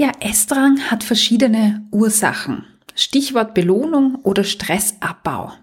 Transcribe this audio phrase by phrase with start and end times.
[0.00, 2.64] Ja, Essdrang hat verschiedene Ursachen.
[2.94, 5.54] Stichwort Belohnung oder Stressabbau.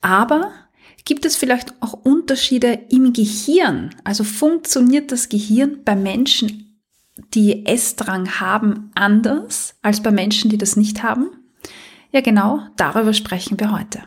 [0.00, 0.52] Aber
[1.04, 3.90] gibt es vielleicht auch Unterschiede im Gehirn?
[4.04, 6.80] Also funktioniert das Gehirn bei Menschen,
[7.34, 11.30] die Essdrang haben, anders als bei Menschen, die das nicht haben?
[12.12, 14.04] Ja, genau, darüber sprechen wir heute.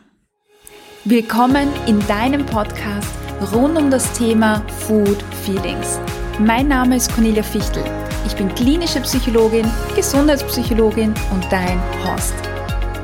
[1.04, 3.12] Willkommen in deinem Podcast
[3.54, 6.00] rund um das Thema Food Feelings.
[6.40, 7.84] Mein Name ist Cornelia Fichtel.
[8.26, 12.34] Ich bin klinische Psychologin, Gesundheitspsychologin und dein Host.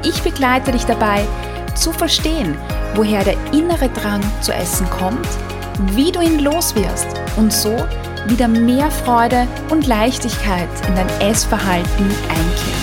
[0.04, 1.26] Ich begleite dich dabei,
[1.76, 2.56] zu verstehen,
[2.96, 5.28] woher der innere Drang zu essen kommt,
[5.94, 7.76] wie du ihn loswirst und so
[8.28, 12.80] wieder mehr Freude und Leichtigkeit in dein Essverhalten einkehrt.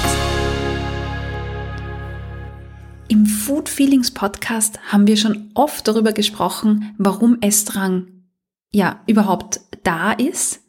[3.08, 8.08] Im Food Feelings Podcast haben wir schon oft darüber gesprochen, warum Essdrang
[8.72, 10.65] ja überhaupt da ist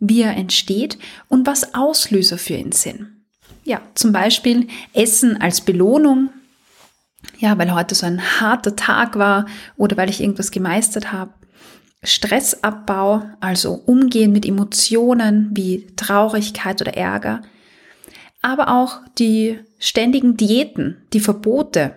[0.00, 3.08] wie er entsteht und was Auslöser für ihn sind.
[3.64, 6.30] Ja, zum Beispiel Essen als Belohnung.
[7.38, 11.32] Ja, weil heute so ein harter Tag war oder weil ich irgendwas gemeistert habe.
[12.02, 17.42] Stressabbau, also Umgehen mit Emotionen wie Traurigkeit oder Ärger.
[18.40, 21.94] Aber auch die ständigen Diäten, die Verbote,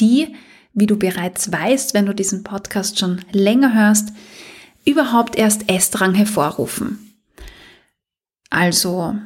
[0.00, 0.34] die,
[0.74, 4.12] wie du bereits weißt, wenn du diesen Podcast schon länger hörst,
[4.84, 7.14] überhaupt erst Essdrang hervorrufen.
[8.50, 9.16] Also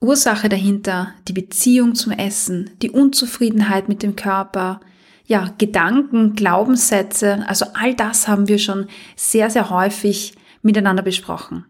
[0.00, 4.80] Ursache dahinter, die Beziehung zum Essen, die Unzufriedenheit mit dem Körper,
[5.26, 11.66] ja, Gedanken, Glaubenssätze, also all das haben wir schon sehr, sehr häufig miteinander besprochen.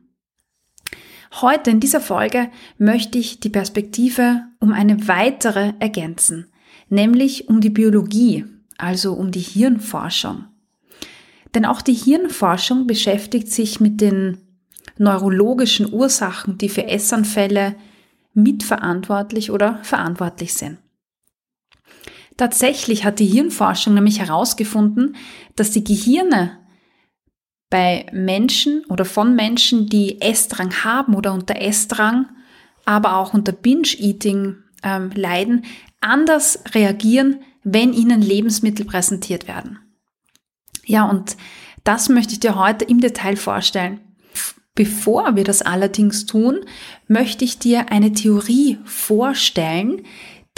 [1.41, 6.47] Heute in dieser Folge möchte ich die Perspektive um eine weitere ergänzen,
[6.89, 8.45] nämlich um die Biologie,
[8.79, 10.45] also um die Hirnforschung.
[11.55, 14.39] Denn auch die Hirnforschung beschäftigt sich mit den
[14.99, 17.75] neurologischen Ursachen, die für Essanfälle
[18.35, 20.79] mitverantwortlich oder verantwortlich sind.
[22.37, 25.17] Tatsächlich hat die Hirnforschung nämlich herausgefunden,
[25.55, 26.59] dass die Gehirne
[27.69, 32.27] bei Menschen oder von Menschen, die Essdrang haben oder unter Essdrang,
[32.85, 35.65] aber auch unter Binge-Eating ähm, leiden,
[36.01, 39.79] anders reagieren, wenn ihnen Lebensmittel präsentiert werden.
[40.85, 41.37] Ja, und
[41.85, 44.01] das möchte ich dir heute im Detail vorstellen.
[44.75, 46.61] Bevor wir das allerdings tun,
[47.07, 50.03] möchte ich dir eine Theorie vorstellen,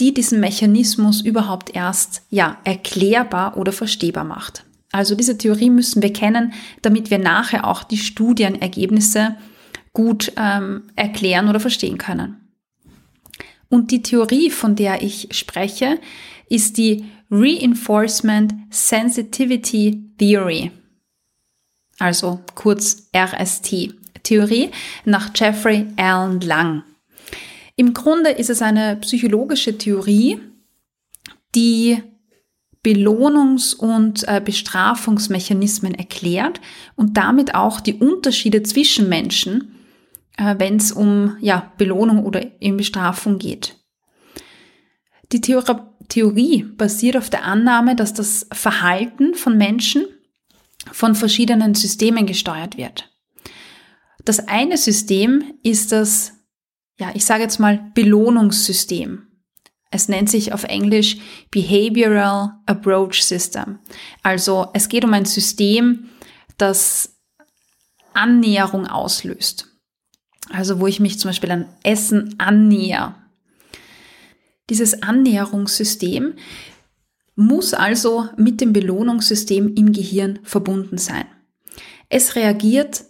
[0.01, 4.65] die diesen Mechanismus überhaupt erst ja erklärbar oder verstehbar macht.
[4.93, 6.53] Also diese Theorie müssen wir kennen,
[6.83, 9.37] damit wir nachher auch die Studienergebnisse
[9.93, 12.37] gut ähm, erklären oder verstehen können.
[13.69, 15.99] Und die Theorie, von der ich spreche,
[16.49, 20.71] ist die Reinforcement Sensitivity Theory,
[21.99, 24.71] also kurz RST, Theorie
[25.05, 26.85] nach Jeffrey Allen Lang.
[27.75, 30.39] Im Grunde ist es eine psychologische Theorie,
[31.57, 32.01] die
[32.85, 36.61] Belohnungs- und äh, Bestrafungsmechanismen erklärt
[36.95, 39.75] und damit auch die Unterschiede zwischen Menschen,
[40.37, 43.77] äh, wenn es um ja, Belohnung oder in Bestrafung geht.
[45.33, 50.07] Die Theorie Theorie basiert auf der Annahme, dass das Verhalten von Menschen
[50.93, 53.11] von verschiedenen Systemen gesteuert wird.
[54.25, 56.33] Das eine System ist das,
[56.99, 59.27] ja, ich sage jetzt mal Belohnungssystem.
[59.91, 61.19] Es nennt sich auf Englisch
[61.51, 63.79] Behavioral Approach System.
[64.23, 66.09] Also es geht um ein System,
[66.59, 67.17] das
[68.13, 69.69] Annäherung auslöst.
[70.51, 73.24] Also wo ich mich zum Beispiel an Essen annäher.
[74.71, 76.35] Dieses Annäherungssystem
[77.37, 81.27] muss also mit dem Belohnungssystem im Gehirn verbunden sein.
[82.09, 83.05] Es reagiert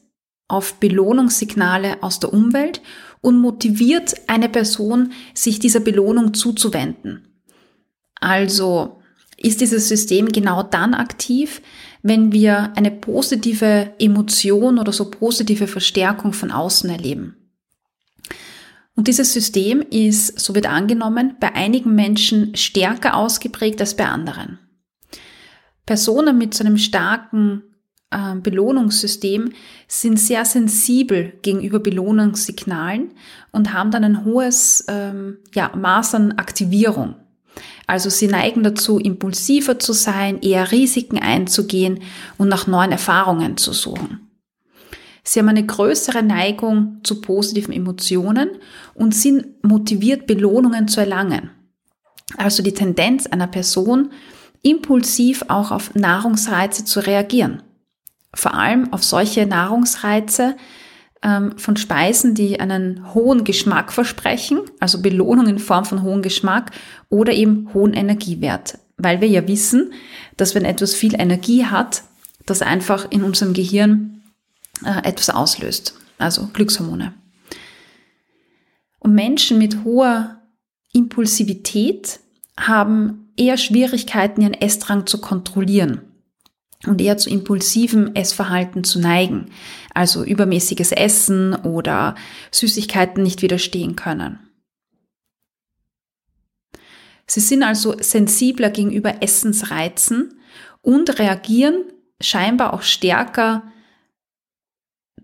[0.49, 2.81] auf Belohnungssignale aus der Umwelt
[3.21, 7.29] und motiviert eine Person, sich dieser Belohnung zuzuwenden.
[8.21, 9.01] Also
[9.37, 11.61] ist dieses System genau dann aktiv,
[12.03, 17.44] wenn wir eine positive Emotion oder so positive Verstärkung von außen erleben.
[18.97, 24.59] Und dieses System ist, so wird angenommen, bei einigen Menschen stärker ausgeprägt als bei anderen.
[25.85, 27.63] Personen mit so einem starken
[28.11, 29.53] äh, Belohnungssystem
[29.89, 33.13] sind sehr sensibel gegenüber Belohnungssignalen
[33.51, 37.17] und haben dann ein hohes ähm, ja, Maß an Aktivierung.
[37.87, 42.01] Also sie neigen dazu, impulsiver zu sein, eher Risiken einzugehen
[42.39, 44.24] und nach neuen Erfahrungen zu suchen.
[45.25, 48.51] Sie haben eine größere Neigung zu positiven Emotionen
[48.95, 51.51] und sind motiviert, Belohnungen zu erlangen.
[52.37, 54.11] Also die Tendenz einer Person,
[54.63, 57.63] impulsiv auch auf Nahrungsreize zu reagieren.
[58.35, 60.57] Vor allem auf solche Nahrungsreize,
[61.23, 66.71] ähm, von Speisen, die einen hohen Geschmack versprechen, also Belohnung in Form von hohem Geschmack
[67.09, 68.79] oder eben hohen Energiewert.
[68.97, 69.93] Weil wir ja wissen,
[70.37, 72.03] dass wenn etwas viel Energie hat,
[72.47, 74.23] das einfach in unserem Gehirn
[74.85, 77.15] äh, etwas auslöst, also Glückshormone.
[78.99, 80.41] Und Menschen mit hoher
[80.93, 82.21] Impulsivität
[82.59, 86.01] haben eher Schwierigkeiten, ihren Essdrang zu kontrollieren
[86.87, 89.51] und eher zu impulsivem Essverhalten zu neigen,
[89.93, 92.15] also übermäßiges Essen oder
[92.51, 94.39] Süßigkeiten nicht widerstehen können.
[97.27, 100.35] Sie sind also sensibler gegenüber Essensreizen
[100.83, 101.85] und reagieren
[102.21, 103.63] scheinbar auch stärker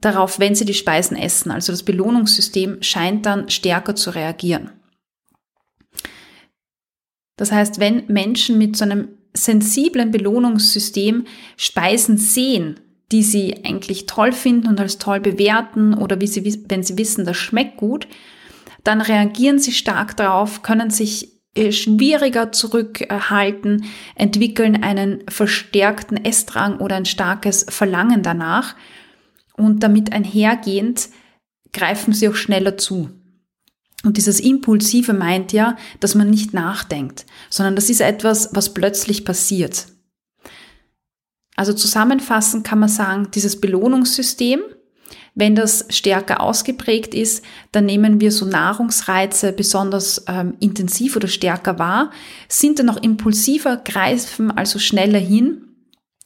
[0.01, 1.51] darauf, wenn sie die Speisen essen.
[1.51, 4.71] Also das Belohnungssystem scheint dann stärker zu reagieren.
[7.37, 11.25] Das heißt, wenn Menschen mit so einem sensiblen Belohnungssystem
[11.57, 12.81] Speisen sehen,
[13.13, 17.25] die sie eigentlich toll finden und als toll bewerten oder wie sie, wenn sie wissen,
[17.25, 18.07] das schmeckt gut,
[18.85, 26.97] dann reagieren sie stark darauf, können sich äh, schwieriger zurückhalten, entwickeln einen verstärkten Essdrang oder
[26.97, 28.77] ein starkes Verlangen danach
[29.61, 31.09] und damit einhergehend
[31.73, 33.11] greifen sie auch schneller zu.
[34.03, 39.25] Und dieses Impulsive meint ja, dass man nicht nachdenkt, sondern das ist etwas, was plötzlich
[39.25, 39.87] passiert.
[41.55, 44.61] Also zusammenfassend kann man sagen, dieses Belohnungssystem,
[45.35, 51.79] wenn das stärker ausgeprägt ist, dann nehmen wir so Nahrungsreize besonders ähm, intensiv oder stärker
[51.79, 52.11] wahr,
[52.49, 55.67] sind dann auch impulsiver, greifen also schneller hin,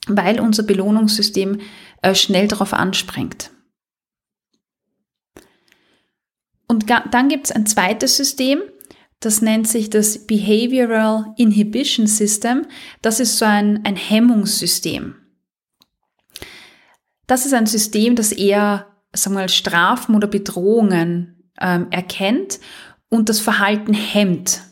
[0.06, 1.58] weil unser Belohnungssystem
[2.04, 3.50] äh, schnell darauf anspringt.
[6.66, 8.62] Und dann gibt es ein zweites System,
[9.20, 12.66] das nennt sich das Behavioral Inhibition System.
[13.00, 15.14] Das ist so ein, ein Hemmungssystem.
[17.26, 22.60] Das ist ein System, das eher sagen wir mal, Strafen oder Bedrohungen ähm, erkennt
[23.08, 24.62] und das Verhalten hemmt.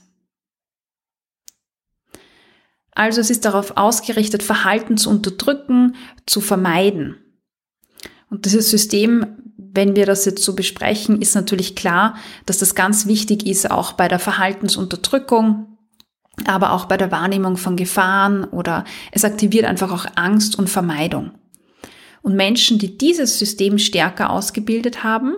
[2.94, 5.96] Also es ist darauf ausgerichtet, Verhalten zu unterdrücken,
[6.26, 7.16] zu vermeiden.
[8.28, 9.42] Und dieses System
[9.74, 12.16] wenn wir das jetzt so besprechen, ist natürlich klar,
[12.46, 15.78] dass das ganz wichtig ist, auch bei der Verhaltensunterdrückung,
[16.46, 21.32] aber auch bei der Wahrnehmung von Gefahren oder es aktiviert einfach auch Angst und Vermeidung.
[22.20, 25.34] Und Menschen, die dieses System stärker ausgebildet haben,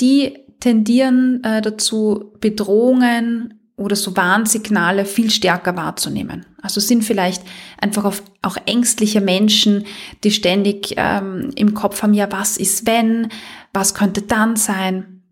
[0.00, 6.44] die tendieren äh, dazu, Bedrohungen oder so Warnsignale viel stärker wahrzunehmen.
[6.60, 7.42] Also sind vielleicht
[7.80, 9.86] einfach auf, auch ängstliche Menschen,
[10.22, 13.28] die ständig ähm, im Kopf haben, ja, was ist wenn,
[13.72, 15.22] was könnte dann sein.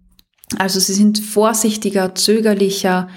[0.56, 3.11] Also sie sind vorsichtiger, zögerlicher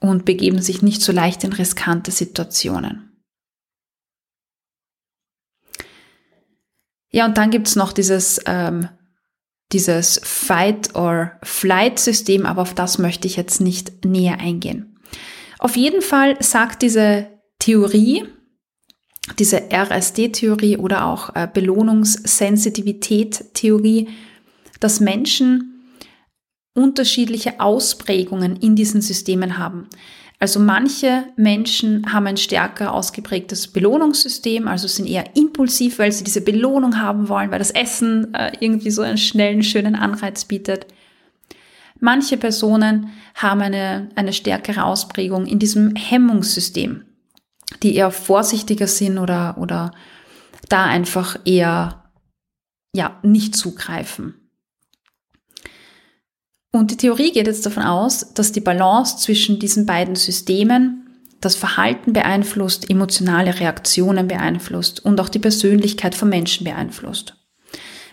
[0.00, 3.10] und begeben sich nicht so leicht in riskante Situationen.
[7.10, 8.90] Ja, und dann gibt's noch dieses ähm,
[9.72, 14.96] dieses Fight-or-Flight-System, aber auf das möchte ich jetzt nicht näher eingehen.
[15.58, 17.26] Auf jeden Fall sagt diese
[17.58, 18.24] Theorie,
[19.38, 24.08] diese RSD-Theorie oder auch äh, Belohnungssensitivität-Theorie,
[24.78, 25.72] dass Menschen
[26.74, 29.88] unterschiedliche Ausprägungen in diesen Systemen haben.
[30.38, 36.42] Also manche Menschen haben ein stärker ausgeprägtes Belohnungssystem, also sind eher impulsiv, weil sie diese
[36.42, 40.86] Belohnung haben wollen, weil das Essen äh, irgendwie so einen schnellen, schönen Anreiz bietet.
[42.00, 47.06] Manche Personen haben eine, eine stärkere Ausprägung in diesem Hemmungssystem,
[47.82, 49.92] die eher vorsichtiger sind oder, oder
[50.68, 52.10] da einfach eher
[52.94, 54.45] ja, nicht zugreifen.
[56.76, 61.06] Und die Theorie geht jetzt davon aus, dass die Balance zwischen diesen beiden Systemen
[61.40, 67.34] das Verhalten beeinflusst, emotionale Reaktionen beeinflusst und auch die Persönlichkeit von Menschen beeinflusst.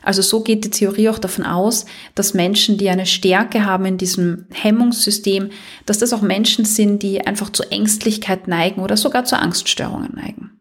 [0.02, 3.98] Also so geht die Theorie auch davon aus, dass Menschen, die eine Stärke haben in
[3.98, 5.50] diesem Hemmungssystem,
[5.86, 10.52] dass das auch Menschen sind, die einfach zu Ängstlichkeit neigen oder sogar zu Angststörungen neigen.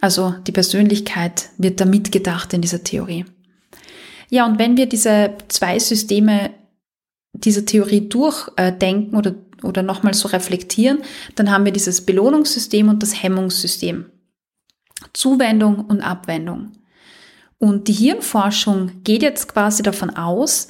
[0.00, 3.24] Also die Persönlichkeit wird da mitgedacht in dieser Theorie.
[4.30, 6.50] Ja, und wenn wir diese zwei Systeme
[7.32, 11.02] dieser Theorie durchdenken oder, oder nochmal so reflektieren,
[11.34, 14.06] dann haben wir dieses Belohnungssystem und das Hemmungssystem.
[15.12, 16.72] Zuwendung und Abwendung.
[17.58, 20.68] Und die Hirnforschung geht jetzt quasi davon aus,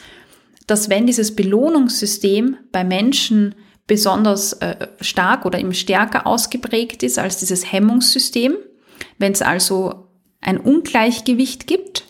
[0.66, 3.54] dass wenn dieses Belohnungssystem bei Menschen
[3.86, 8.54] besonders äh, stark oder eben stärker ausgeprägt ist als dieses Hemmungssystem,
[9.18, 10.06] wenn es also
[10.40, 12.04] ein Ungleichgewicht gibt,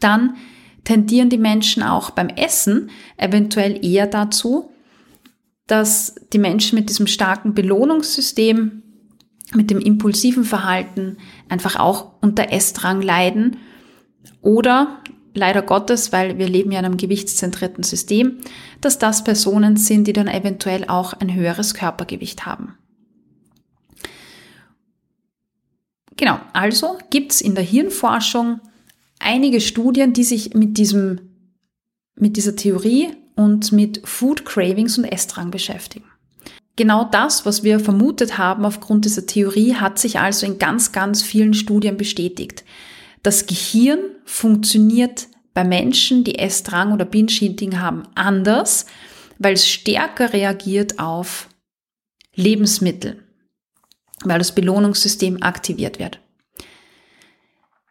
[0.00, 0.36] dann
[0.84, 4.70] tendieren die Menschen auch beim Essen eventuell eher dazu,
[5.66, 8.82] dass die Menschen mit diesem starken Belohnungssystem,
[9.54, 13.58] mit dem impulsiven Verhalten einfach auch unter Essdrang leiden
[14.40, 15.02] oder
[15.34, 18.38] leider Gottes, weil wir leben ja in einem gewichtszentrierten System,
[18.80, 22.76] dass das Personen sind, die dann eventuell auch ein höheres Körpergewicht haben.
[26.16, 28.60] Genau, also gibt es in der Hirnforschung
[29.22, 31.20] einige Studien, die sich mit diesem,
[32.14, 36.04] mit dieser Theorie und mit Food Cravings und Essdrang beschäftigen.
[36.76, 41.22] Genau das, was wir vermutet haben aufgrund dieser Theorie, hat sich also in ganz, ganz
[41.22, 42.64] vielen Studien bestätigt.
[43.22, 48.86] Das Gehirn funktioniert bei Menschen, die Essdrang oder Binge-Eating haben, anders,
[49.38, 51.48] weil es stärker reagiert auf
[52.34, 53.22] Lebensmittel,
[54.24, 56.21] weil das Belohnungssystem aktiviert wird.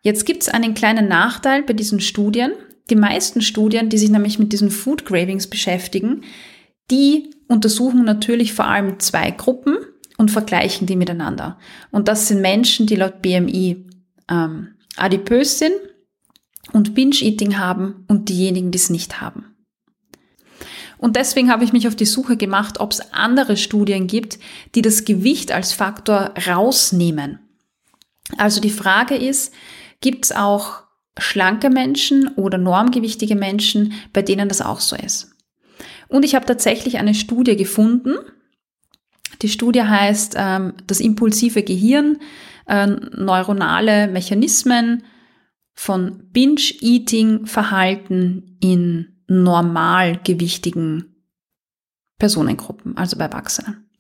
[0.02, 2.52] Jetzt gibt es einen kleinen Nachteil bei diesen Studien.
[2.90, 6.24] Die meisten Studien, die sich nämlich mit diesen Food Cravings beschäftigen,
[6.90, 9.78] die untersuchen natürlich vor allem zwei Gruppen
[10.18, 11.58] und vergleichen die miteinander.
[11.92, 13.86] Und das sind Menschen, die laut BMI
[14.30, 15.76] ähm, adipös sind
[16.74, 19.46] und Binge-Eating haben und diejenigen, die es nicht haben.
[20.98, 24.38] Und deswegen habe ich mich auf die Suche gemacht, ob es andere Studien gibt,
[24.76, 27.40] die das Gewicht als Faktor rausnehmen.
[28.38, 29.52] Also die Frage ist,
[30.02, 30.84] gibt es auch
[31.18, 35.36] schlanke Menschen oder normgewichtige Menschen, bei denen das auch so ist?
[36.08, 38.16] Und ich habe tatsächlich eine Studie gefunden.
[39.42, 42.18] Die Studie heißt ähm, Das impulsive Gehirn,
[42.68, 45.04] äh, neuronale Mechanismen
[45.74, 51.16] von Binge-Eating-Verhalten in normalgewichtigen
[52.20, 53.91] Personengruppen, also bei Erwachsenen.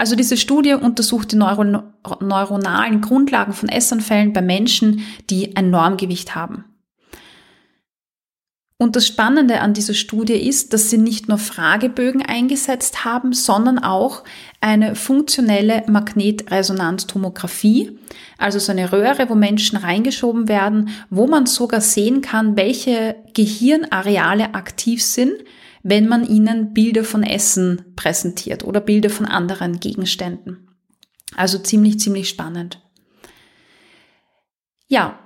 [0.00, 6.34] Also diese Studie untersucht die Neuro neuronalen Grundlagen von Essanfällen bei Menschen, die ein Normgewicht
[6.34, 6.64] haben.
[8.78, 13.78] Und das Spannende an dieser Studie ist, dass sie nicht nur Fragebögen eingesetzt haben, sondern
[13.78, 14.24] auch
[14.62, 17.98] eine funktionelle Magnetresonanztomographie,
[18.38, 24.54] also so eine Röhre, wo Menschen reingeschoben werden, wo man sogar sehen kann, welche Gehirnareale
[24.54, 25.34] aktiv sind,
[25.82, 30.68] wenn man ihnen Bilder von Essen präsentiert oder Bilder von anderen Gegenständen.
[31.36, 32.82] Also ziemlich, ziemlich spannend.
[34.88, 35.18] Ja,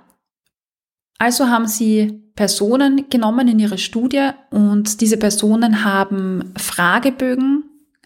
[1.17, 7.63] also haben sie Personen genommen in ihre Studie und diese Personen haben Fragebögen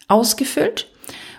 [0.08, 0.90] ausgefüllt.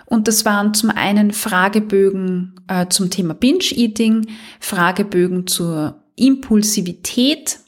[0.06, 4.26] Und das waren zum einen Fragebögen äh, zum Thema Binge-Eating,
[4.60, 7.60] Fragebögen zur Impulsivität,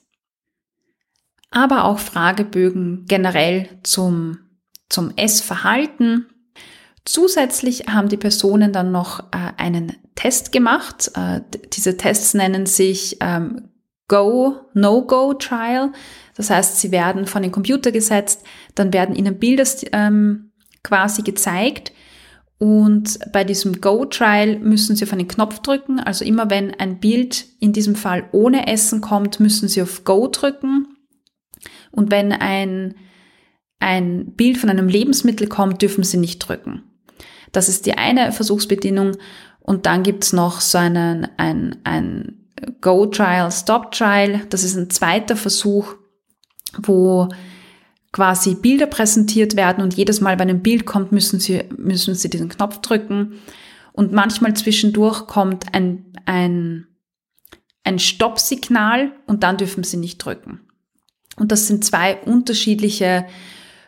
[1.55, 4.39] aber auch Fragebögen generell zum,
[4.89, 6.27] zum Essverhalten.
[7.05, 11.11] Zusätzlich haben die Personen dann noch äh, einen Test gemacht.
[11.15, 11.41] Äh,
[11.73, 13.69] diese Tests nennen sich ähm,
[14.09, 15.93] Go, No-Go Trial.
[16.37, 18.45] Das heißt, sie werden von den Computer gesetzt,
[18.75, 20.51] dann werden ihnen Bilder ähm,
[20.83, 21.93] quasi gezeigt
[22.59, 26.01] und bei diesem Go-Trial müssen Sie auf einen Knopf drücken.
[26.01, 30.29] Also immer wenn ein Bild in diesem Fall ohne Essen kommt, müssen Sie auf Go
[30.29, 30.94] drücken.
[31.91, 32.95] Und wenn ein,
[33.81, 36.83] ein Bild von einem Lebensmittel kommt, dürfen Sie nicht drücken.
[37.53, 39.17] Das ist die eine Versuchsbedingung.
[39.61, 42.51] Und dann gibt's noch so einen, ein, ein
[42.81, 44.43] Go-Trial, Stop-Trial.
[44.51, 45.95] Das ist ein zweiter Versuch,
[46.79, 47.29] wo
[48.13, 52.31] quasi Bilder präsentiert werden und jedes Mal, wenn ein Bild kommt, müssen Sie, müssen Sie
[52.31, 53.41] diesen Knopf drücken.
[53.93, 56.87] Und manchmal zwischendurch kommt ein, ein,
[57.83, 60.61] ein Stoppsignal und dann dürfen Sie nicht drücken.
[61.37, 63.27] Und das sind zwei unterschiedliche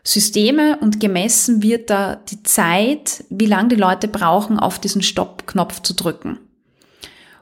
[0.03, 5.83] Systeme und gemessen wird da die Zeit, wie lange die Leute brauchen, auf diesen Stopp-Knopf
[5.83, 6.38] zu drücken.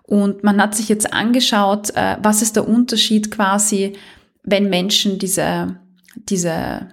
[0.03, 3.95] Und man hat sich jetzt angeschaut, äh, was ist der Unterschied quasi,
[4.43, 5.79] wenn Menschen diese,
[6.15, 6.89] diese,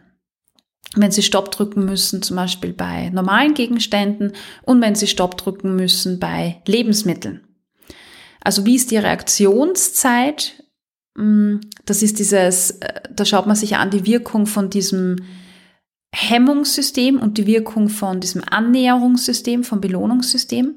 [0.95, 5.75] wenn sie Stopp drücken müssen, zum Beispiel bei normalen Gegenständen und wenn sie Stopp drücken
[5.75, 7.47] müssen bei Lebensmitteln.
[8.43, 10.60] Also wie ist die Reaktionszeit?
[11.15, 15.17] Mm, das ist dieses, äh, da schaut man sich an die Wirkung von diesem
[16.13, 20.75] Hemmungssystem und die Wirkung von diesem Annäherungssystem, vom Belohnungssystem.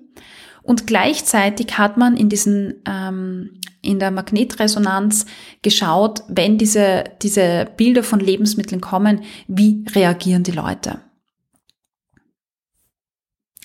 [0.63, 5.27] Und gleichzeitig hat man in diesen, ähm, in der Magnetresonanz
[5.61, 11.01] geschaut, wenn diese, diese Bilder von Lebensmitteln kommen, wie reagieren die Leute?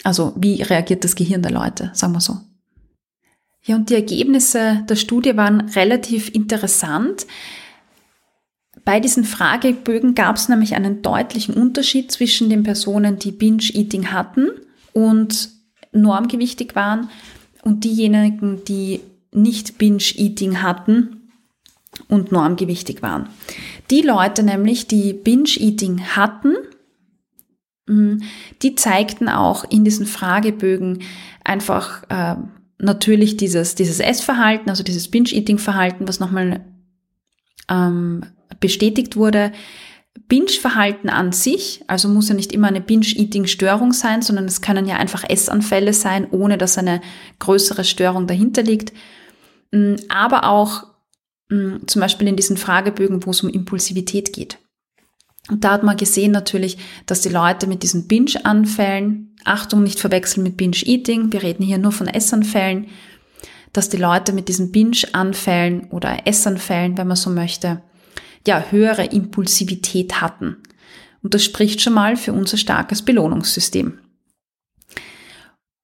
[0.03, 2.37] Also wie reagiert das Gehirn der Leute, sagen wir so.
[3.69, 7.27] Ja, und die Ergebnisse der Studie waren relativ interessant.
[8.83, 14.49] Bei diesen Fragebögen gab es nämlich einen deutlichen Unterschied zwischen den Personen, die Binge-Eating hatten
[14.93, 15.49] und
[15.91, 17.11] normgewichtig waren
[17.61, 21.29] und diejenigen, die nicht Binge-Eating hatten
[22.07, 23.29] und normgewichtig waren.
[23.91, 26.55] Die Leute nämlich, die Binge-Eating hatten,
[27.85, 28.23] mm,
[28.63, 31.03] die zeigten auch in diesen Fragebögen
[31.43, 32.35] einfach äh,
[32.79, 36.65] natürlich dieses, dieses Essverhalten, also dieses Binge-Eating-Verhalten, was nochmal
[37.69, 38.25] ähm,
[38.59, 39.51] bestätigt wurde,
[40.27, 44.97] Binge-Verhalten an sich, also muss ja nicht immer eine Binge-Eating-Störung sein, sondern es können ja
[44.97, 47.01] einfach Essanfälle sein, ohne dass eine
[47.39, 48.93] größere Störung dahinter liegt.
[49.71, 50.85] Mm, aber auch
[51.49, 54.57] mm, zum Beispiel in diesen Fragebögen, wo es um Impulsivität geht.
[55.49, 60.43] Und da hat man gesehen natürlich, dass die Leute mit diesen Binge-Anfällen, Achtung, nicht verwechseln
[60.43, 62.87] mit Binge-Eating, wir reden hier nur von Essanfällen,
[63.73, 67.81] dass die Leute mit diesen Binge-Anfällen oder Essanfällen, wenn man so möchte,
[68.47, 70.57] ja, höhere Impulsivität hatten.
[71.21, 73.99] Und das spricht schon mal für unser starkes Belohnungssystem.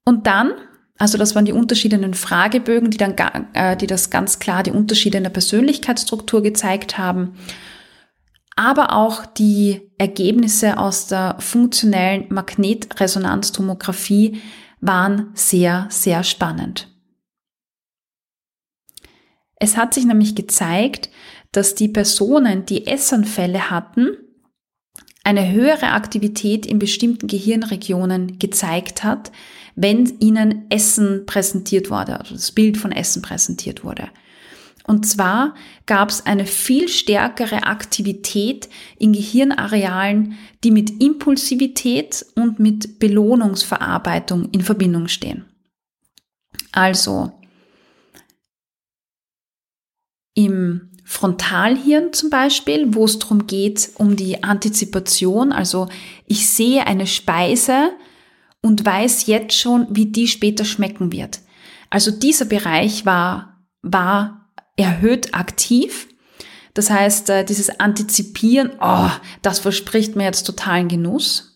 [0.05, 0.53] Und dann,
[0.97, 3.15] also das waren die unterschiedlichen Fragebögen, die dann,
[3.53, 7.35] äh, die das ganz klar die Unterschiede in der Persönlichkeitsstruktur gezeigt haben,
[8.55, 14.41] aber auch die Ergebnisse aus der funktionellen Magnetresonanztomographie
[14.81, 16.89] waren sehr, sehr spannend.
[19.57, 21.09] Es hat sich nämlich gezeigt,
[21.51, 24.17] dass die Personen, die Essanfälle hatten,
[25.23, 29.31] eine höhere Aktivität in bestimmten Gehirnregionen gezeigt hat,
[29.75, 34.09] wenn ihnen Essen präsentiert wurde, also das Bild von Essen präsentiert wurde.
[34.87, 35.55] Und zwar
[35.87, 44.61] gab es eine viel stärkere Aktivität in Gehirnarealen, die mit Impulsivität und mit Belohnungsverarbeitung in
[44.61, 45.45] Verbindung stehen.
[46.71, 47.31] Also
[50.35, 55.51] im Frontalhirn zum Beispiel, wo es darum geht, um die Antizipation.
[55.51, 55.87] Also
[56.27, 57.91] ich sehe eine Speise
[58.61, 61.39] und weiß jetzt schon, wie die später schmecken wird.
[61.89, 64.44] Also dieser Bereich war, war
[64.75, 66.07] erhöht aktiv.
[66.73, 69.09] Das heißt, äh, dieses Antizipieren, oh,
[69.41, 71.55] das verspricht mir jetzt totalen Genuss.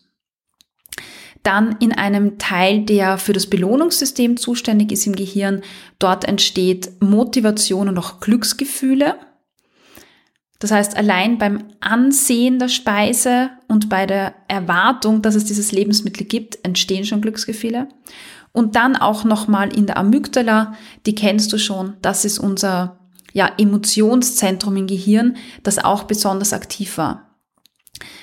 [1.42, 5.62] Dann in einem Teil, der für das Belohnungssystem zuständig ist im Gehirn,
[5.98, 9.16] dort entsteht Motivation und auch Glücksgefühle.
[10.58, 16.26] Das heißt, allein beim Ansehen der Speise und bei der Erwartung, dass es dieses Lebensmittel
[16.26, 17.88] gibt, entstehen schon Glücksgefühle.
[18.52, 20.74] Und dann auch nochmal in der Amygdala,
[21.06, 22.99] die kennst du schon, das ist unser
[23.32, 27.30] ja, Emotionszentrum im Gehirn, das auch besonders aktiv war.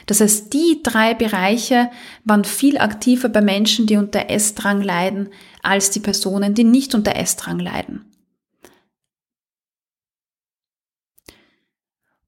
[0.05, 1.91] Das heißt, die drei Bereiche
[2.23, 5.29] waren viel aktiver bei Menschen, die unter Essdrang leiden,
[5.61, 8.05] als die Personen, die nicht unter Essdrang leiden.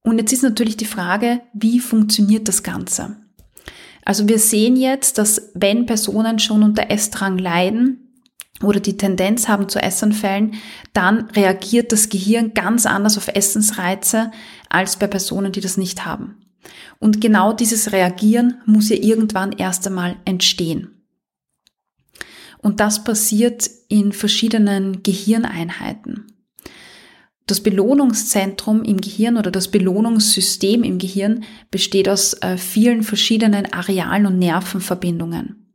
[0.01, 3.17] Und jetzt ist natürlich die Frage, wie funktioniert das Ganze?
[4.03, 8.08] Also wir sehen jetzt, dass wenn Personen schon unter Essdrang leiden
[8.63, 10.55] oder die Tendenz haben zu Essanfällen,
[10.93, 14.31] dann reagiert das Gehirn ganz anders auf Essensreize
[14.69, 16.35] als bei Personen, die das nicht haben.
[16.99, 20.99] Und genau dieses Reagieren muss ja irgendwann erst einmal entstehen.
[22.61, 26.27] Und das passiert in verschiedenen Gehirneinheiten.
[27.47, 34.27] Das Belohnungszentrum im Gehirn oder das Belohnungssystem im Gehirn besteht aus äh, vielen verschiedenen Arealen
[34.27, 35.73] und Nervenverbindungen.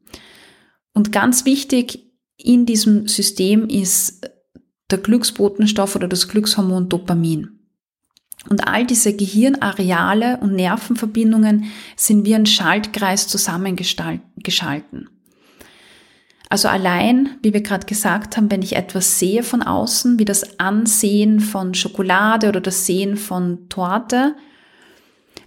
[0.92, 2.03] Und ganz wichtig
[2.36, 4.30] in diesem System ist
[4.90, 7.60] der Glücksbotenstoff oder das Glückshormon Dopamin.
[8.48, 11.64] Und all diese Gehirnareale und Nervenverbindungen
[11.96, 15.08] sind wie ein Schaltkreis zusammengeschalten.
[16.50, 20.60] Also allein, wie wir gerade gesagt haben, wenn ich etwas sehe von außen, wie das
[20.60, 24.36] Ansehen von Schokolade oder das Sehen von Torte,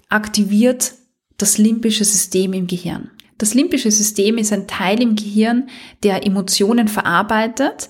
[0.10, 0.96] aktiviert
[1.38, 3.12] das limbische System im Gehirn.
[3.38, 5.70] Das limbische System ist ein Teil im Gehirn,
[6.04, 7.90] der Emotionen verarbeitet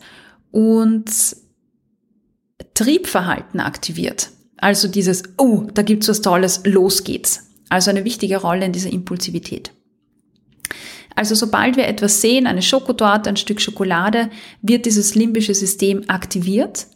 [0.51, 1.05] und
[2.73, 4.29] Triebverhalten aktiviert.
[4.57, 7.51] Also dieses, oh, da gibt's was Tolles, los geht's.
[7.69, 9.71] Also eine wichtige Rolle in dieser Impulsivität.
[11.15, 14.29] Also sobald wir etwas sehen, eine Schokotorte, ein Stück Schokolade,
[14.61, 16.87] wird dieses limbische System aktiviert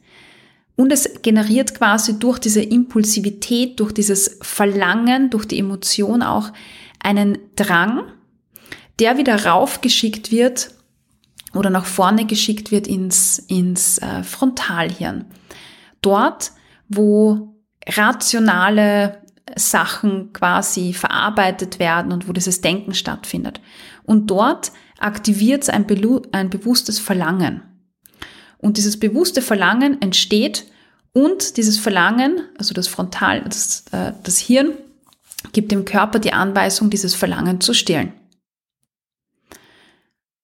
[0.75, 6.51] und es generiert quasi durch diese Impulsivität, durch dieses Verlangen, durch die Emotion auch
[6.99, 8.03] einen Drang,
[9.01, 10.69] der wieder raufgeschickt wird
[11.53, 15.25] oder nach vorne geschickt wird ins, ins äh, Frontalhirn.
[16.01, 16.51] Dort,
[16.87, 17.55] wo
[17.87, 19.23] rationale
[19.55, 23.59] Sachen quasi verarbeitet werden und wo dieses Denken stattfindet.
[24.03, 25.85] Und dort aktiviert es ein,
[26.31, 27.63] ein bewusstes Verlangen.
[28.59, 30.65] Und dieses bewusste Verlangen entsteht
[31.11, 34.73] und dieses Verlangen, also das Frontal, das, äh, das Hirn,
[35.53, 38.13] gibt dem Körper die Anweisung, dieses Verlangen zu stillen.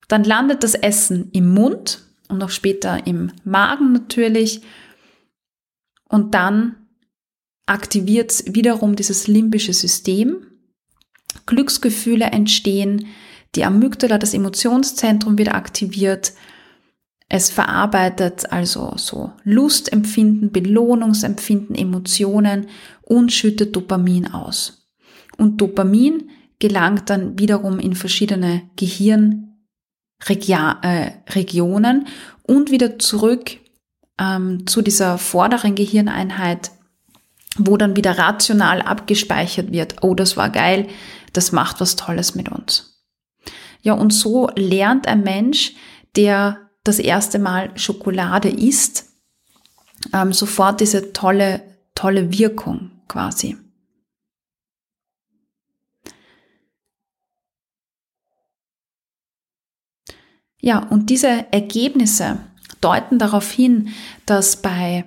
[0.08, 4.62] Dann landet das Essen im Mund und auch später im Magen natürlich.
[6.08, 6.76] Und dann
[7.65, 10.46] aktiviert wiederum dieses limbische System.
[11.46, 13.08] Glücksgefühle entstehen,
[13.56, 16.34] die Amygdala, das Emotionszentrum, wird aktiviert.
[17.30, 22.67] Es verarbeitet also so Lustempfinden, Belohnungsempfinden, Emotionen
[23.02, 24.89] und schüttet Dopamin aus.
[25.38, 28.70] Und Dopamin gelangt dann wiederum in verschiedene
[30.25, 33.58] Gehirnregionen äh, und wieder zurück
[34.19, 36.71] ähm, zu dieser vorderen Gehirneinheit,
[37.58, 39.97] wo dann wieder rational abgespeichert wird.
[40.01, 40.88] Oh, das war geil,
[41.34, 43.03] das macht was Tolles mit uns.
[43.82, 45.73] Ja, und so lernt ein Mensch,
[46.15, 49.06] der das erste Mal Schokolade isst,
[50.13, 51.62] ähm, sofort diese tolle,
[51.95, 53.58] tolle Wirkung quasi.
[60.67, 62.39] Ja, und diese Ergebnisse
[62.82, 63.88] deuten darauf hin,
[64.25, 65.06] dass bei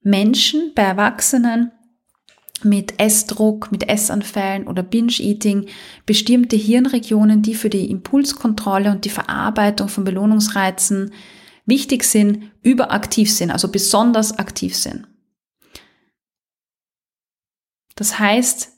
[0.00, 1.70] Menschen, bei Erwachsenen
[2.62, 5.66] mit Essdruck, mit Essanfällen oder Binge-Eating
[6.06, 11.12] bestimmte Hirnregionen, die für die Impulskontrolle und die Verarbeitung von Belohnungsreizen
[11.66, 15.06] wichtig sind, überaktiv sind, also besonders aktiv sind.
[17.96, 18.72] Das heißt,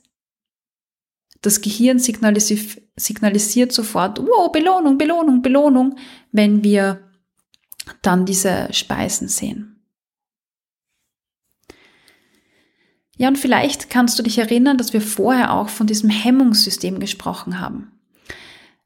[1.41, 5.97] das Gehirn signalisiert, signalisiert sofort, wow, Belohnung, Belohnung, Belohnung,
[6.31, 7.01] wenn wir
[8.01, 9.75] dann diese Speisen sehen.
[13.17, 17.59] Ja, und vielleicht kannst du dich erinnern, dass wir vorher auch von diesem Hemmungssystem gesprochen
[17.59, 17.91] haben.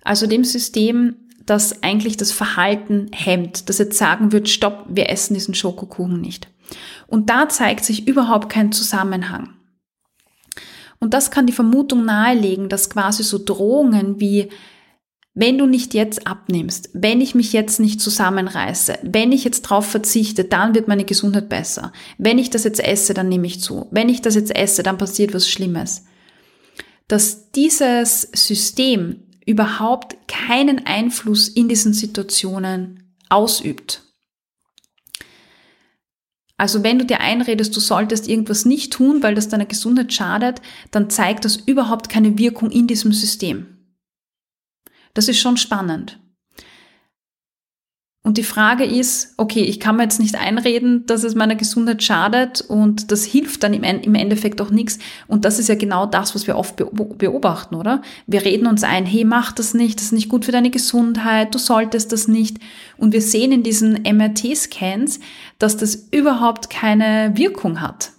[0.04, 5.34] Also dem System, das eigentlich das Verhalten hemmt, das jetzt sagen wird, stopp, wir essen
[5.34, 6.48] diesen Schokokuchen nicht.
[7.08, 9.56] Und da zeigt sich überhaupt kein Zusammenhang.
[11.00, 14.50] Und das kann die Vermutung nahelegen, dass quasi so Drohungen wie
[15.36, 19.86] wenn du nicht jetzt abnimmst, wenn ich mich jetzt nicht zusammenreiße, wenn ich jetzt drauf
[19.86, 21.94] verzichte, dann wird meine Gesundheit besser.
[22.18, 23.88] Wenn ich das jetzt esse, dann nehme ich zu.
[23.92, 26.04] Wenn ich das jetzt esse, dann passiert was Schlimmes.
[27.08, 34.09] Dass dieses System überhaupt keinen Einfluss in diesen Situationen ausübt.
[36.60, 40.62] Also wenn du dir einredest, du solltest irgendwas nicht tun, weil das deiner Gesundheit schadet,
[40.92, 43.78] dann zeigt das überhaupt keine Wirkung in diesem System.
[45.14, 46.20] Das ist schon spannend.
[48.22, 52.04] Und die Frage ist, okay, ich kann mir jetzt nicht einreden, dass es meiner Gesundheit
[52.04, 55.00] schadet und das hilft dann im Endeffekt auch nichts.
[55.28, 58.02] Und das ist ja genau das, was wir oft beobachten, oder?
[58.28, 61.56] Wir reden uns ein, hey, mach das nicht, das ist nicht gut für deine Gesundheit,
[61.56, 62.58] du solltest das nicht.
[62.98, 65.22] Und wir sehen in diesen MRT-Scans,
[65.58, 68.12] dass das überhaupt keine Wirkung hat.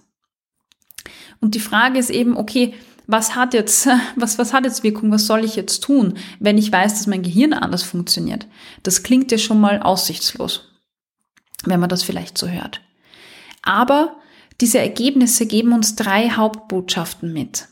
[1.41, 2.73] Und die Frage ist eben, okay,
[3.07, 6.71] was hat jetzt, was, was hat jetzt Wirkung, was soll ich jetzt tun, wenn ich
[6.71, 8.47] weiß, dass mein Gehirn anders funktioniert?
[8.83, 10.69] Das klingt ja schon mal aussichtslos,
[11.65, 12.81] wenn man das vielleicht so hört.
[13.63, 14.17] Aber
[14.59, 17.67] diese Ergebnisse geben uns drei Hauptbotschaften mit.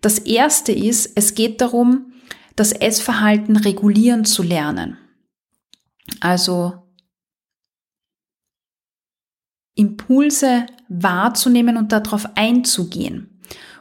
[0.00, 2.12] Das erste ist, es geht darum,
[2.56, 4.98] das Essverhalten regulieren zu lernen.
[6.20, 6.84] Also
[9.74, 13.33] Impulse wahrzunehmen und darauf einzugehen.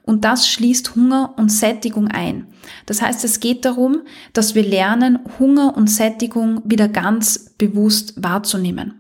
[0.03, 2.47] Und das schließt Hunger und Sättigung ein.
[2.85, 4.01] Das heißt, es geht darum,
[4.33, 8.99] dass wir lernen, Hunger und Sättigung wieder ganz bewusst wahrzunehmen.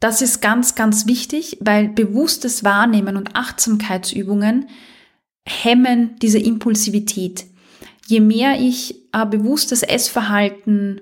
[0.00, 4.68] Das ist ganz, ganz wichtig, weil bewusstes Wahrnehmen und Achtsamkeitsübungen
[5.46, 7.46] hemmen diese Impulsivität.
[8.06, 11.00] Je mehr ich äh, bewusstes Essverhalten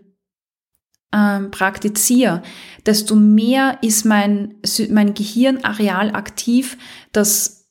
[1.12, 2.42] ähm, praktiziere,
[2.86, 4.54] desto mehr ist mein,
[4.90, 6.78] mein Gehirnareal aktiv,
[7.10, 7.61] das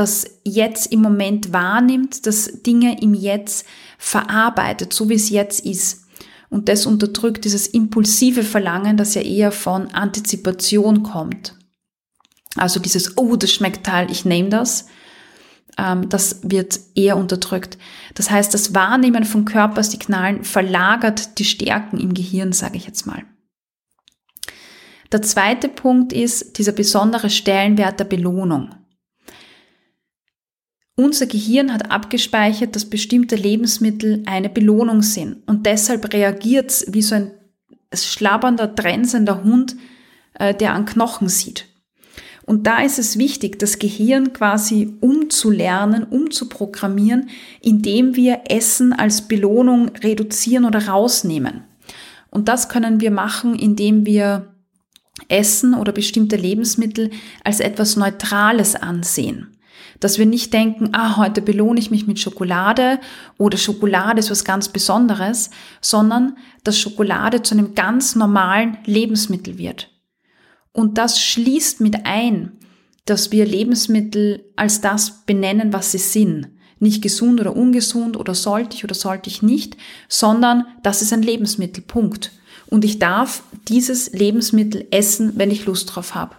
[0.00, 3.66] das jetzt im Moment wahrnimmt, das Dinge im Jetzt
[3.98, 6.06] verarbeitet, so wie es jetzt ist.
[6.48, 11.54] Und das unterdrückt dieses impulsive Verlangen, das ja eher von Antizipation kommt.
[12.56, 14.86] Also dieses, oh, das schmeckt Teil, ich nehme das,
[15.76, 17.76] ähm, das wird eher unterdrückt.
[18.14, 23.22] Das heißt, das Wahrnehmen von Körpersignalen verlagert die Stärken im Gehirn, sage ich jetzt mal.
[25.12, 28.79] Der zweite Punkt ist dieser besondere Stellenwert der Belohnung.
[31.00, 37.00] Unser Gehirn hat abgespeichert, dass bestimmte Lebensmittel eine Belohnung sind und deshalb reagiert es wie
[37.00, 37.30] so ein
[37.94, 39.76] schlabbernder, trensender Hund,
[40.34, 41.64] äh, der an Knochen sieht.
[42.44, 47.30] Und da ist es wichtig, das Gehirn quasi umzulernen, umzuprogrammieren,
[47.62, 51.62] indem wir Essen als Belohnung reduzieren oder rausnehmen.
[52.28, 54.54] Und das können wir machen, indem wir
[55.28, 57.08] Essen oder bestimmte Lebensmittel
[57.42, 59.56] als etwas Neutrales ansehen.
[60.00, 62.98] Dass wir nicht denken, ah, heute belohne ich mich mit Schokolade
[63.38, 69.90] oder Schokolade ist was ganz Besonderes, sondern dass Schokolade zu einem ganz normalen Lebensmittel wird.
[70.72, 72.52] Und das schließt mit ein,
[73.04, 76.48] dass wir Lebensmittel als das benennen, was sie sind.
[76.78, 79.76] Nicht gesund oder ungesund oder sollte ich oder sollte ich nicht,
[80.08, 82.32] sondern das ist ein Lebensmittel, Punkt.
[82.68, 86.36] Und ich darf dieses Lebensmittel essen, wenn ich Lust drauf habe.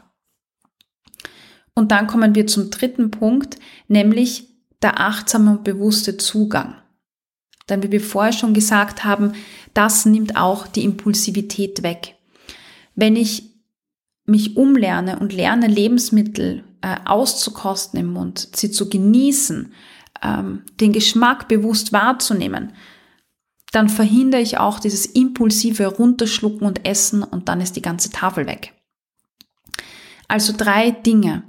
[1.73, 3.57] Und dann kommen wir zum dritten Punkt,
[3.87, 4.49] nämlich
[4.81, 6.75] der achtsame und bewusste Zugang.
[7.69, 9.33] Denn wie wir vorher schon gesagt haben,
[9.73, 12.15] das nimmt auch die Impulsivität weg.
[12.95, 13.51] Wenn ich
[14.25, 19.73] mich umlerne und lerne, Lebensmittel äh, auszukosten im Mund, sie zu genießen,
[20.21, 22.73] ähm, den Geschmack bewusst wahrzunehmen,
[23.71, 28.45] dann verhindere ich auch dieses impulsive Runterschlucken und Essen und dann ist die ganze Tafel
[28.45, 28.73] weg.
[30.27, 31.43] Also drei Dinge.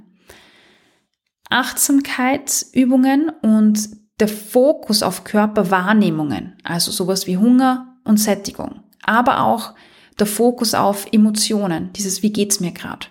[1.53, 3.89] Achtsamkeitsübungen und
[4.19, 9.73] der Fokus auf Körperwahrnehmungen, also sowas wie Hunger und Sättigung, aber auch
[10.19, 13.07] der Fokus auf Emotionen, dieses wie geht's mir gerade.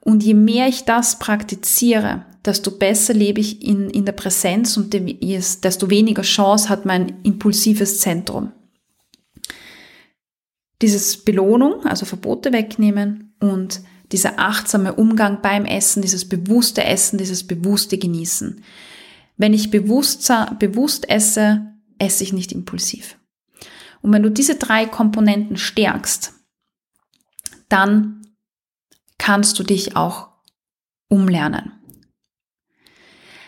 [0.00, 4.92] Und je mehr ich das praktiziere, desto besser lebe ich in, in der Präsenz und
[4.92, 8.50] desto weniger Chance hat mein impulsives Zentrum.
[10.82, 17.46] Dieses Belohnung, also Verbote wegnehmen und dieser achtsame Umgang beim Essen, dieses bewusste Essen, dieses
[17.46, 18.62] bewusste Genießen.
[19.36, 21.66] Wenn ich bewusst, bewusst esse,
[21.98, 23.18] esse ich nicht impulsiv.
[24.02, 26.34] Und wenn du diese drei Komponenten stärkst,
[27.68, 28.22] dann
[29.18, 30.28] kannst du dich auch
[31.08, 31.72] umlernen.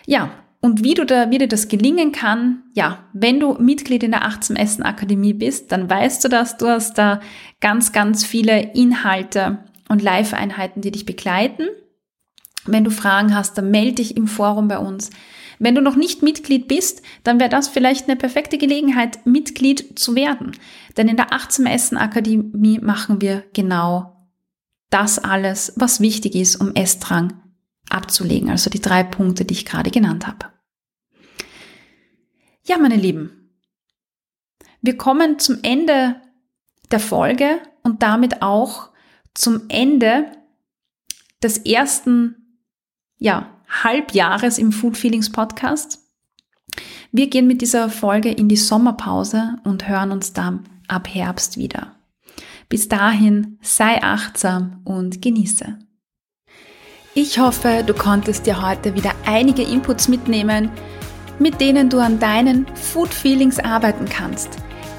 [0.06, 4.12] Ja, und wie, du da, wie dir das gelingen kann, ja, wenn du Mitglied in
[4.12, 6.56] der Achtsam Essen Akademie bist, dann weißt du das.
[6.56, 7.20] Du hast da
[7.60, 11.68] ganz, ganz viele Inhalte und Live-Einheiten, die dich begleiten.
[12.64, 15.10] Wenn du Fragen hast, dann melde dich im Forum bei uns.
[15.58, 20.16] Wenn du noch nicht Mitglied bist, dann wäre das vielleicht eine perfekte Gelegenheit, Mitglied zu
[20.16, 20.52] werden.
[20.96, 24.28] Denn in der Achtsam Essen Akademie machen wir genau
[24.90, 27.34] das alles, was wichtig ist, um Essdrang
[27.88, 28.50] abzulegen.
[28.50, 30.46] Also die drei Punkte, die ich gerade genannt habe.
[32.64, 33.50] Ja, meine Lieben,
[34.80, 36.16] wir kommen zum Ende
[36.90, 38.91] der Folge und damit auch
[39.34, 40.32] zum Ende
[41.42, 42.60] des ersten
[43.18, 46.00] ja, Halbjahres im Food Feelings Podcast.
[47.10, 51.94] Wir gehen mit dieser Folge in die Sommerpause und hören uns dann ab Herbst wieder.
[52.68, 55.78] Bis dahin sei achtsam und genieße.
[57.14, 60.70] Ich hoffe, du konntest dir heute wieder einige Inputs mitnehmen,
[61.38, 64.56] mit denen du an deinen Food Feelings arbeiten kannst.